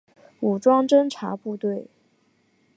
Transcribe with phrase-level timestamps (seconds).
[0.39, 1.85] 武装侦察部队。